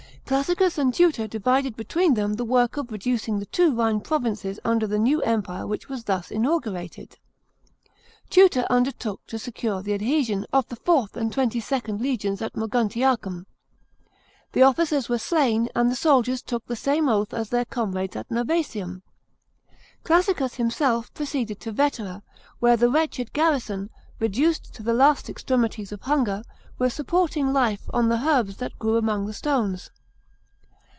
Classicus 0.27 0.77
and 0.77 0.93
Tutor 0.93 1.27
divided 1.27 1.75
between 1.75 2.13
them 2.13 2.35
the 2.35 2.45
work 2.45 2.77
of 2.77 2.89
reducing 2.89 3.39
the 3.39 3.45
two 3.47 3.75
Rhine 3.75 3.99
provinces 3.99 4.61
under 4.63 4.87
the 4.87 4.97
new 4.97 5.21
empire 5.23 5.67
which 5.67 5.89
was 5.89 6.05
thus 6.05 6.31
inaugurated. 6.31 7.17
Tutor 8.29 8.65
undertook 8.69 9.19
to 9.27 9.37
secure 9.37 9.81
the 9.81 9.93
adhesion 9.93 10.45
of 10.53 10.69
the 10.69 10.77
IVth 10.77 11.17
and 11.17 11.33
XXIInd 11.35 11.99
legions 11.99 12.41
at 12.41 12.53
Moguntiacum. 12.55 13.45
The 14.53 14.61
officers 14.63 15.09
were 15.09 15.17
slain 15.17 15.67
and 15.75 15.91
the 15.91 15.97
soldiers 15.97 16.41
took 16.41 16.65
the 16.65 16.77
same 16.77 17.09
oath 17.09 17.33
as 17.33 17.49
their 17.49 17.65
comrades 17.65 18.15
at 18.15 18.29
Novsesium. 18.29 19.01
Classicus 20.05 20.55
himself 20.55 21.13
proceeded 21.13 21.59
to 21.59 21.73
Vetera, 21.73 22.23
where 22.59 22.77
the 22.77 22.89
wretched 22.89 23.33
garrison, 23.33 23.89
reduced 24.17 24.73
to 24.75 24.81
the 24.83 24.93
last 24.93 25.29
extremities 25.29 25.91
of 25.91 26.03
hunger, 26.03 26.41
were 26.79 26.89
supporting 26.89 27.51
life 27.51 27.89
on 27.93 28.07
the 28.07 28.25
herbs 28.25 28.55
that 28.57 28.79
grew 28.79 28.95
among 28.95 29.25
the 29.25 29.33
stones. 29.33 29.91